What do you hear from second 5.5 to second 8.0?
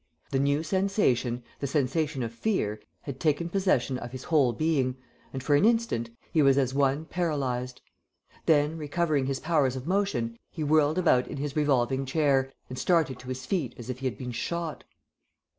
an instant, he was as one paralyzed.